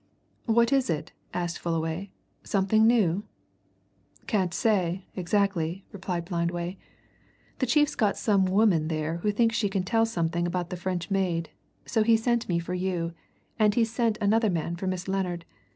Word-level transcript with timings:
"What 0.47 0.73
is 0.73 0.89
it?" 0.89 1.11
asked 1.31 1.59
Fullaway. 1.59 2.09
"Something 2.43 2.87
new?" 2.87 3.21
"Can't 4.25 4.51
say, 4.51 5.05
exactly," 5.15 5.85
replied 5.91 6.25
Blindway. 6.25 6.77
"The 7.59 7.67
chief's 7.67 7.93
got 7.93 8.17
some 8.17 8.45
woman 8.47 8.87
there 8.87 9.17
who 9.17 9.31
thinks 9.31 9.55
she 9.55 9.69
can 9.69 9.83
tell 9.83 10.07
something 10.07 10.47
about 10.47 10.71
the 10.71 10.75
French 10.75 11.11
maid, 11.11 11.51
so 11.85 12.01
he 12.01 12.17
sent 12.17 12.49
me 12.49 12.57
for 12.57 12.73
you, 12.73 13.13
and 13.59 13.75
he's 13.75 13.93
sent 13.93 14.17
another 14.19 14.49
man 14.49 14.75
for 14.75 14.87
Miss 14.87 15.07
Lennard. 15.07 15.45